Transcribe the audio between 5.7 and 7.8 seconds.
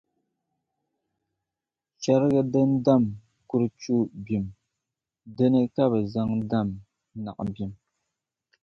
ka bɛ zaŋ dam naɣ’ bim.